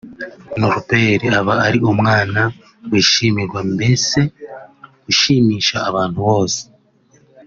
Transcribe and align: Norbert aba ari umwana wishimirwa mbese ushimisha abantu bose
Norbert 0.59 1.23
aba 1.39 1.53
ari 1.67 1.79
umwana 1.93 2.41
wishimirwa 2.91 3.59
mbese 3.73 4.19
ushimisha 5.11 5.77
abantu 5.89 6.19
bose 6.29 6.61